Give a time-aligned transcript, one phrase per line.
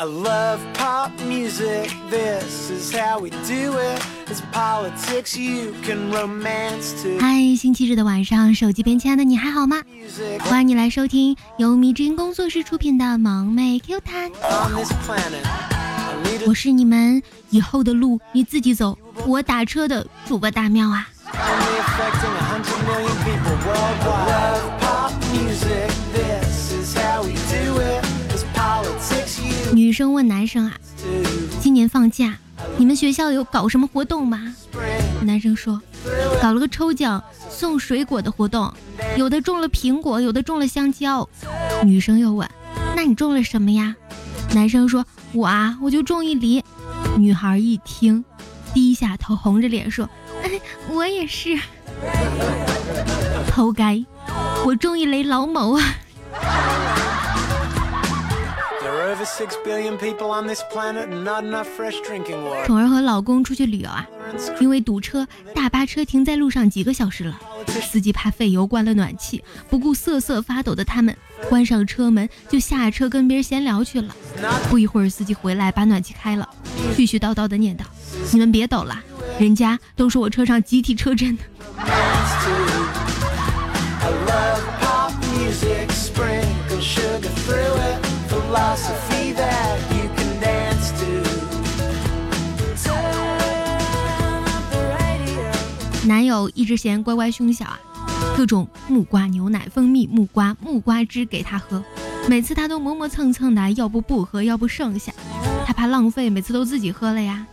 [0.00, 4.00] I love pop music, this is how we do it.
[4.28, 7.18] It's politics you can romance to.
[7.18, 9.82] 嗨，星期日的晚上，手机边亲爱的你还好吗？
[10.42, 14.30] 欢迎你来收听由迷之音工作室出品的《萌妹 Q 弹》。
[16.46, 17.20] 我是你们
[17.50, 18.96] 以后的路你自己走，
[19.26, 21.08] 我打车的主播大喵啊。
[29.98, 30.78] 生问男生啊，
[31.60, 32.38] 今年放假，
[32.76, 34.54] 你们学校有搞什么活动吗？
[35.22, 35.82] 男生说，
[36.40, 37.20] 搞了个抽奖
[37.50, 38.72] 送水果的活动，
[39.16, 41.28] 有的中了苹果，有的中了香蕉。
[41.84, 42.48] 女生又问，
[42.94, 43.96] 那你中了什么呀？
[44.54, 46.62] 男生说，我啊，我就中一梨。
[47.16, 48.24] 女孩一听，
[48.72, 50.08] 低下头，红着脸说，
[50.44, 51.58] 哎我也是。
[53.50, 54.00] 偷该，
[54.64, 55.82] 我中一雷老某啊。
[62.66, 64.06] 宠儿和老公出去旅游啊，
[64.60, 67.38] 因为堵车，大巴车停在路上几个小时了。
[67.66, 71.16] 司机怕费油，关了暖气，不顾瑟瑟发抖的他们，
[71.48, 74.14] 关上车门就下车跟别人闲聊去了。
[74.68, 76.48] 不一会儿，司机回来把暖气开了，
[76.96, 77.82] 絮絮叨叨的念叨
[78.32, 79.00] ：“你们别抖了，
[79.38, 81.36] 人家都说我车上集体车震”
[96.06, 97.78] 男友一直嫌乖乖胸小啊，
[98.34, 101.84] 各种木瓜牛奶、蜂蜜、木瓜、木瓜汁给他喝，
[102.26, 105.12] 每次他都磨磨蹭蹭的，要不不喝，要不剩下，
[105.66, 107.46] 他怕浪费，每次都自己喝了呀。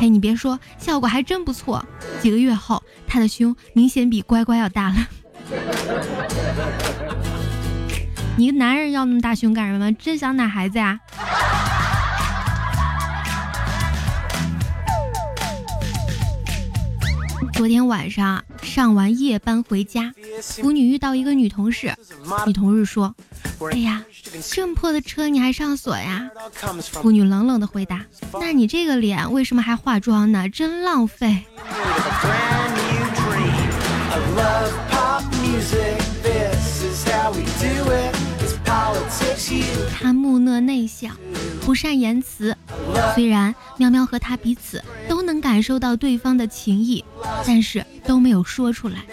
[0.00, 1.84] 嘿，你别说，效果还真不错。
[2.20, 4.96] 几个月后，他的胸明显比乖乖要大了。
[8.40, 9.92] 你个男人要那么大胸干什么？
[9.92, 10.98] 真想奶孩子呀？
[17.52, 21.94] 昨天晚上上完夜班回家，腐女遇到一个女同事，
[22.46, 23.14] 女同事说
[23.72, 24.02] ：“哎呀，
[24.48, 26.30] 这么破的车你还上锁呀？”
[26.80, 28.00] 腐女冷冷的回答
[28.40, 30.48] ：“那你这个脸为什么还化妆呢？
[30.48, 31.44] 真浪费。”
[39.92, 41.16] 他木讷内向，
[41.64, 42.56] 不善言辞。
[43.14, 47.04] 虽然喵喵和他彼此都能感受到对方的情谊，
[47.46, 49.04] 但是都没有说出来。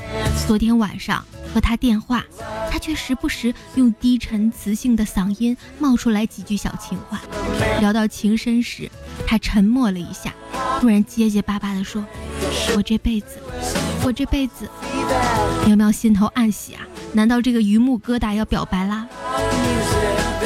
[0.48, 1.24] 昨天晚上
[1.54, 2.24] 和他电话，
[2.72, 7.22] 他却时不时用低沉磁性的嗓音冒出来几句小情话。
[7.80, 8.90] 聊到情深时，
[9.26, 10.34] 他沉默了一下，
[10.80, 12.06] 突然结结巴巴地说
[12.76, 13.40] ：“我这辈子，
[14.04, 14.70] 我这辈子。”
[15.66, 16.82] 喵喵心头暗喜啊，
[17.14, 19.08] 难道这个榆木疙瘩要表白啦？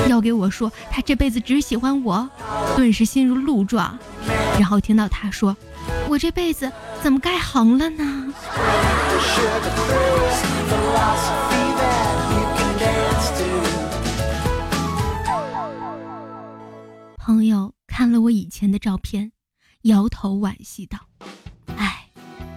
[0.08, 2.30] 要给我说他这辈子只喜欢我，
[2.76, 3.98] 顿时心如鹿撞。
[4.60, 5.56] 然后听到他说
[6.10, 8.34] ：“我这辈子怎么该横了呢？”
[17.18, 19.32] 朋友看了我以前的照片，
[19.84, 20.98] 摇头惋惜道
[21.78, 22.08] ：“哎，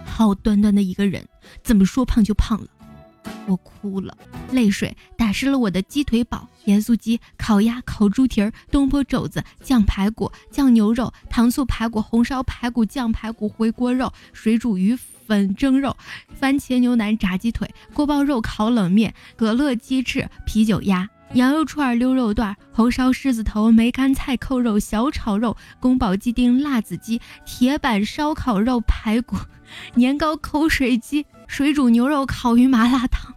[0.05, 1.27] 好端端的一个人，
[1.63, 2.67] 怎么说胖就胖了。”
[3.47, 4.17] 我哭了，
[4.51, 15.95] 泪水打湿了我的鸡腿堡、盐酥鸡、烤鸭、烤猪蹄儿、东坡肘子、酱排骨、酱牛肉、糖醋排骨、红烧排骨、酱排骨、回锅肉、水煮鱼粉蒸肉、
[16.33, 29.35] 番茄牛腩炸鸡腿、锅包肉烤冷面、可乐鸡翅、啤酒鸭、羊肉串、溜肉段、红烧狮子头、梅干菜扣肉、小炒肉、宫保鸡丁、辣子鸡、铁板烧烤肉排骨、
[29.95, 31.25] 年糕口水鸡。
[31.47, 33.35] 水煮牛肉、烤鱼、麻辣烫。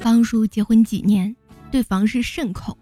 [0.00, 1.36] 方叔结婚几年，
[1.70, 2.76] 对房事甚恐，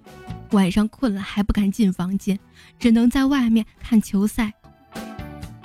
[0.53, 2.39] 晚上困了还不敢进房间，
[2.79, 4.55] 只能在外面看球赛。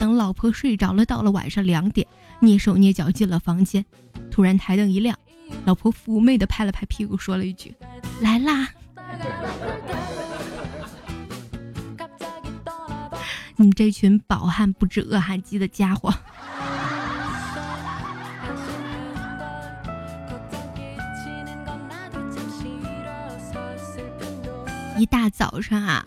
[0.04, 2.06] 等老婆睡着了，到了晚上两点，
[2.42, 3.86] 蹑手蹑脚进了房间，
[4.30, 5.18] 突然台灯一亮，
[5.64, 7.74] 老婆妩媚的拍了拍屁股，说了一句
[8.20, 8.68] ：“来啦。
[13.56, 16.14] ”你们这群饱汉不知饿汉饥的家伙！
[24.98, 26.06] 一大早上啊，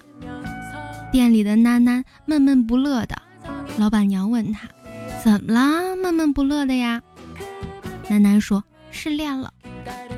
[1.10, 3.22] 店里的囡囡闷闷不乐的。
[3.78, 4.68] 老板娘问他
[5.22, 5.96] ：“怎么了？
[5.96, 7.02] 闷闷不乐的呀？”
[8.08, 9.52] 楠楠说：“失恋了。”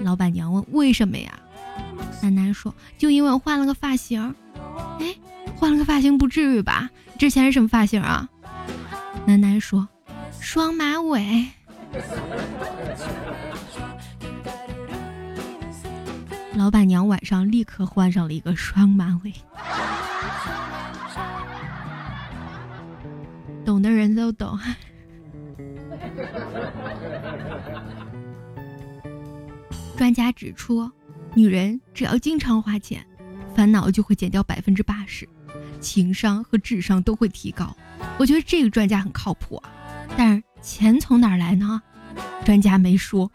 [0.02, 1.38] 老板娘问：“为什么呀？”
[2.22, 4.34] 楠楠说：“就因为我换了个发型。”
[5.00, 5.14] 哎，
[5.56, 6.88] 换了个发型不至于吧？
[7.18, 8.28] 之前是什么发型啊？
[9.26, 9.88] 楠楠说
[10.40, 11.46] ：“双马尾。”
[16.54, 19.32] 老板娘晚上立刻换上了一个双马尾。
[23.68, 24.58] 懂的人都懂。
[29.94, 30.90] 专家指出，
[31.34, 33.04] 女人只要经常花钱，
[33.54, 35.28] 烦恼就会减掉百分之八十，
[35.80, 37.76] 情商和智商都会提高。
[38.18, 39.68] 我觉得这个专家很靠谱啊，
[40.16, 41.82] 但是钱从哪儿来呢？
[42.46, 43.30] 专家没说。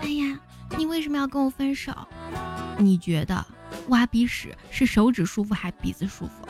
[0.00, 0.40] 哎呀，
[0.76, 1.92] 你为什么要跟我分手？
[2.82, 3.44] 你觉得
[3.88, 6.46] 挖鼻屎是手指舒服还是鼻子舒服？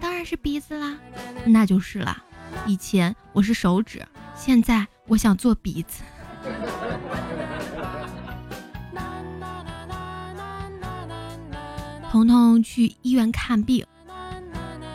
[0.00, 0.96] 当然是鼻子啦，
[1.46, 2.22] 那就是啦。
[2.66, 4.06] 以前我是手指，
[4.36, 6.02] 现在我想做鼻子。
[12.10, 13.84] 彤彤去医院看病，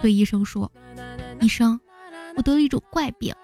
[0.01, 0.71] 对医生说
[1.41, 1.79] ：“医生，
[2.37, 3.35] 我得了一种怪病，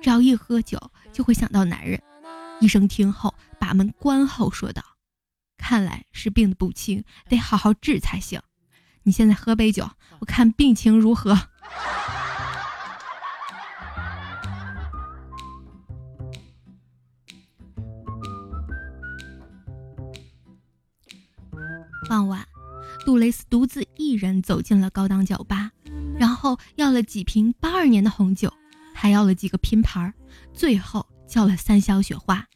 [0.00, 0.78] 只要一喝酒
[1.12, 2.00] 就会想到男人。”
[2.60, 4.82] 医生听后把门关后说道。
[5.68, 8.40] 看来是病的不轻，得好好治才行。
[9.02, 9.90] 你现在喝杯酒，
[10.20, 11.36] 我看病情如何。
[22.08, 22.46] 傍晚，
[23.04, 25.72] 杜蕾斯独自一人走进了高档酒吧，
[26.16, 28.54] 然后要了几瓶八二年的红酒，
[28.94, 30.14] 还要了几个拼盘，
[30.54, 32.46] 最后叫了三箱雪花。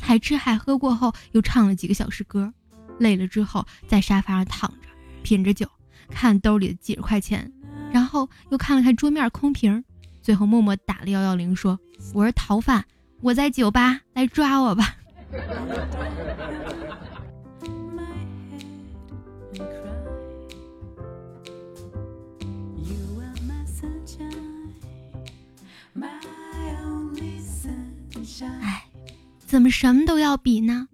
[0.00, 2.54] 海吃海喝过后，又唱了几个小时歌。
[3.00, 4.88] 累了之后，在沙发上躺着，
[5.22, 5.66] 品着酒，
[6.10, 7.50] 看兜里的几十块钱，
[7.90, 9.82] 然后又看了看桌面空瓶，
[10.22, 11.80] 最后默默打了幺幺零，说
[12.14, 12.84] ：“我是逃犯，
[13.22, 14.96] 我在酒吧，来抓我吧。”
[28.62, 28.86] 哎，
[29.38, 30.88] 怎么什么都要比呢？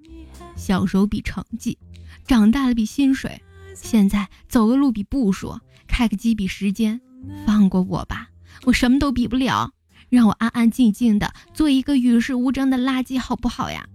[0.56, 1.78] 小时候比成绩。
[2.26, 3.40] 长大了比薪水，
[3.74, 7.00] 现在走个路比步数，开个机比时间，
[7.46, 8.28] 放过我吧，
[8.64, 9.70] 我什么都比不了，
[10.08, 13.86] 让我安安静静的做一个与世无争的垃圾，好不好呀？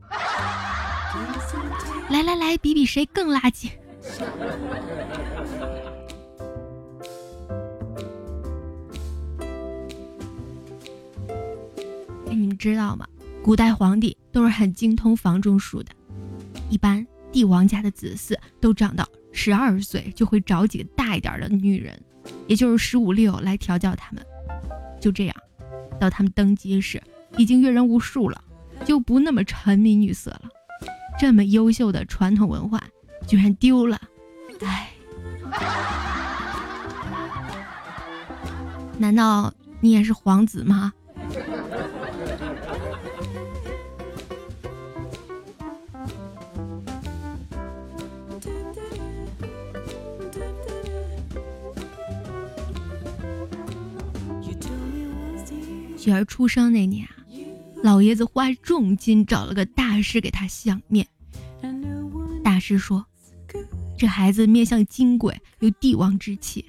[2.09, 3.69] 来来来，比比谁更垃圾。
[12.29, 13.05] 你们知道吗？
[13.43, 15.91] 古代皇帝都是很精通房中术的，
[17.31, 21.99] 帝王家的子嗣都长到十二岁，就会找几个大一点的女人，
[22.47, 24.25] 也就是十五六来调教他们。
[24.99, 25.35] 就这样，
[25.99, 27.01] 到他们登基时，
[27.37, 28.43] 已经阅人无数了，
[28.85, 30.43] 就不那么沉迷女色了。
[31.19, 32.81] 这么优秀的传统文化，
[33.27, 33.99] 居然丢了，
[34.61, 34.91] 唉！
[38.97, 40.93] 难道你也是皇子吗？
[56.01, 57.15] 雪儿出生那年啊，
[57.83, 61.05] 老爷子花重金找了个大师给她相面。
[62.43, 63.05] 大师说
[63.95, 66.65] ：“这孩子面相金贵，有帝王之气，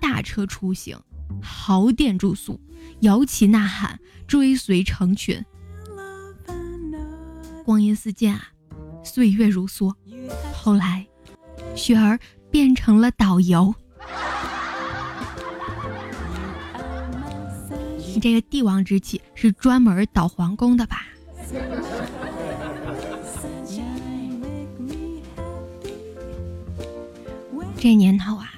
[0.00, 0.98] 大车出行，
[1.42, 2.58] 豪店住宿，
[3.00, 5.44] 摇旗呐喊，追随成群。
[7.66, 8.48] 光阴似箭啊，
[9.04, 9.94] 岁月如梭。
[10.54, 11.06] 后来，
[11.76, 12.18] 雪儿
[12.50, 13.74] 变成了导游。”
[18.12, 21.06] 你这个帝王之气是专门捣皇宫的吧？
[27.76, 28.52] 这年头啊，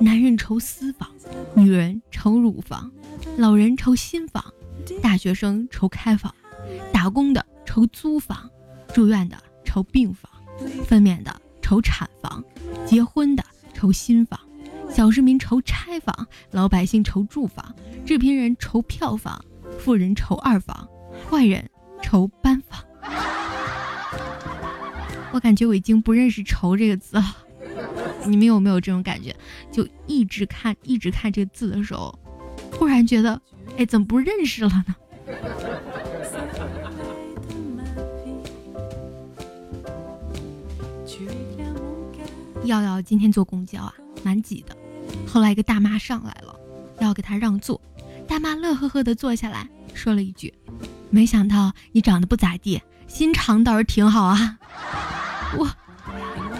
[0.00, 1.10] 男人愁私房，
[1.54, 2.90] 女人愁乳房，
[3.36, 4.42] 老人愁新房，
[5.02, 6.32] 大学生愁开房，
[6.92, 8.48] 打工的愁租房，
[8.94, 10.30] 住院的愁病房，
[10.86, 12.42] 分娩的愁产房，
[12.86, 13.44] 结婚的
[13.74, 14.38] 愁新房。
[14.88, 19.42] 小市民愁拆房，老百姓愁住房，制片人愁票房，
[19.78, 20.88] 富人愁二房，
[21.30, 21.68] 坏人
[22.02, 22.82] 愁班房。
[25.32, 27.36] 我感觉我已经不认识“愁”这个字了，
[28.26, 29.34] 你们有没有这种感觉？
[29.70, 32.18] 就一直看，一直看这个字的时候，
[32.72, 33.40] 突然觉得，
[33.76, 34.96] 哎，怎么不认识了呢？
[42.68, 44.76] 耀耀今天坐公交啊，蛮挤的。
[45.26, 46.54] 后来一个大妈上来了，
[47.00, 47.80] 耀要给他让座，
[48.26, 50.52] 大妈乐呵呵的坐下来，说了一句
[51.08, 54.58] ：“没想到你长得不咋地，心肠倒是挺好啊。
[55.56, 55.66] ”我，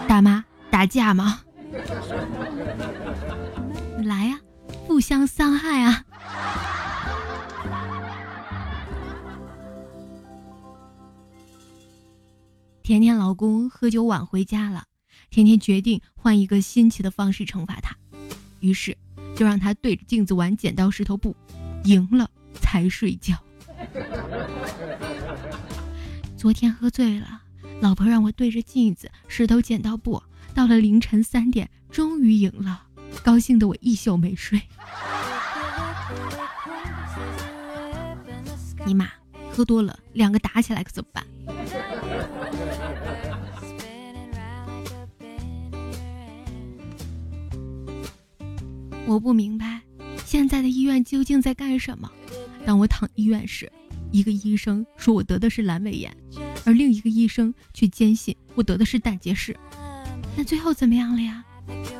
[0.07, 1.41] 大妈打架吗？
[4.03, 4.39] 来呀，
[4.87, 6.03] 互相伤害啊！
[12.81, 14.85] 甜甜老公喝酒晚回家了。
[15.29, 17.95] 甜甜决定换一个新奇的方式惩罚他，
[18.59, 18.97] 于是
[19.35, 21.35] 就让他对着镜子玩剪刀石头布，
[21.83, 22.29] 赢了
[22.61, 23.35] 才睡觉。
[26.35, 27.41] 昨天喝醉了，
[27.81, 30.21] 老婆让我对着镜子石头剪刀布，
[30.53, 32.83] 到了凌晨三点，终于赢了，
[33.23, 34.61] 高兴的我一宿没睡。
[38.85, 39.09] 尼玛，
[39.51, 41.25] 喝多了两个打起来可怎么办？
[49.09, 49.81] 我不明白，
[50.23, 52.07] 现在的医院究竟在干什么？
[52.63, 53.71] 当我躺医院时。
[54.11, 56.15] 一个医生说我得的是阑尾炎，
[56.63, 59.57] 而另一个医生却坚信我得的是胆结石。
[60.37, 61.43] 那最后怎么样了呀？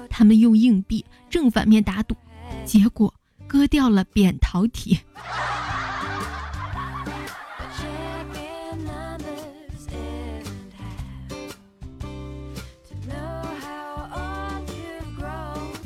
[0.07, 2.15] 他们用硬币正反面打赌，
[2.63, 3.11] 结果
[3.47, 4.99] 割掉了扁桃体。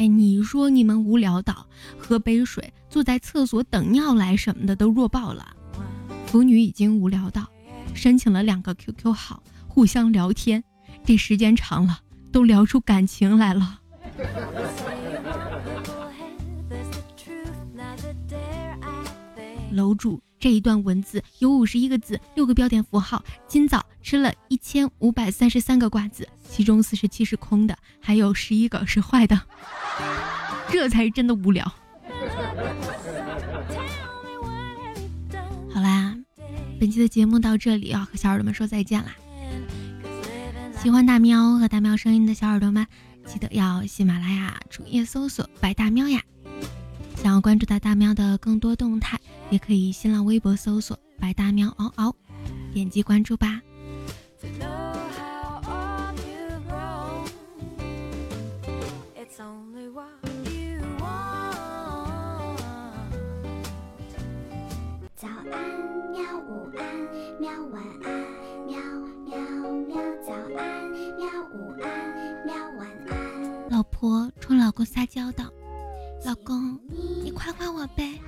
[0.07, 1.67] 你说你们无聊到
[1.97, 5.55] 喝杯水，坐在厕所等尿来什么的都弱爆了。
[6.25, 7.47] 腐女已经无聊到
[7.93, 10.63] 申请了两个 QQ 号，互相聊天，
[11.05, 11.99] 这时间长了
[12.31, 13.79] 都聊出感情来了。
[19.71, 23.23] 楼主，这一段文字有五十一个字，六个标点符号。
[23.47, 29.41] 今早吃了一千五百三十三个瓜子，其中四十七是空的，还有十一个是坏的。
[30.69, 31.65] 这才是真的无聊。
[35.73, 36.15] 好啦。
[36.79, 39.15] 本期的节目到这里要和小耳朵们说再见啦！
[40.81, 42.85] 喜欢大喵和大喵声音的小耳朵们，
[43.25, 46.21] 记得要喜马拉雅主页搜索“白大喵”呀。
[47.15, 49.17] 想要关注到大喵的更多动态，
[49.49, 52.13] 也可以新浪微博搜索“白大喵嗷嗷”，
[52.73, 53.61] 点击关注吧。
[67.39, 67.49] 喵！
[67.71, 68.13] 晚安，
[68.67, 68.77] 喵
[69.25, 69.37] 喵
[69.87, 69.95] 喵！
[70.25, 71.25] 早安，喵！
[71.53, 72.55] 午安，喵！
[72.77, 73.69] 晚安。
[73.69, 75.51] 老婆冲老公撒娇道
[76.25, 76.79] ：“老公，
[77.23, 78.19] 你夸夸我呗。”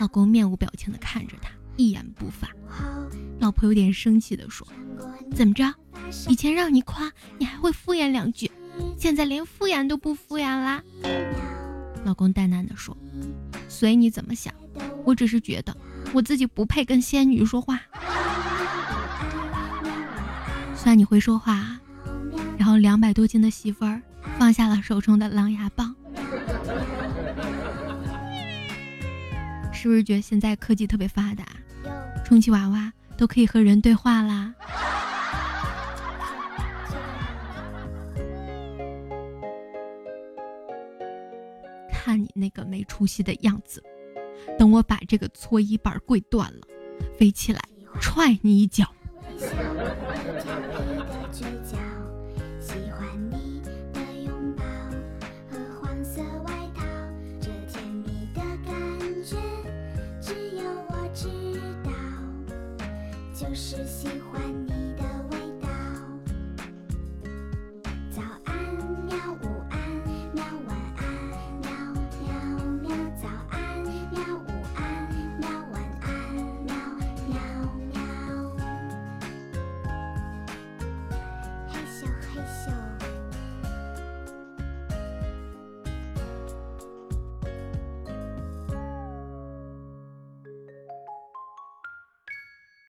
[0.00, 2.48] 老公面无表情的看着他，一言不发。
[3.38, 4.66] 老婆有点生气的说
[5.34, 5.72] ：“怎么着？
[6.28, 8.50] 以前让你夸，你还会敷衍两句，
[8.98, 10.82] 现在连敷衍都不敷衍啦？”
[12.04, 12.96] 老公淡淡的说
[13.68, 14.52] ：“随你怎么想，
[15.04, 15.76] 我只是觉得。”
[16.14, 17.78] 我自己不配跟仙女说话，
[20.88, 21.78] 算你会说话。
[22.56, 24.00] 然后两百多斤的媳妇儿
[24.38, 25.94] 放下了手中的狼牙棒，
[29.70, 31.44] 是不是觉得现在科技特别发达，
[32.24, 34.54] 充气娃娃都可以和人对话啦？
[41.92, 43.84] 看你那个没出息的样子！
[44.58, 46.60] 等我把这个搓衣板跪断了，
[47.18, 47.60] 飞起来
[48.00, 48.90] 踹你一脚。
[49.38, 51.87] 小狐狸调皮的嘴角。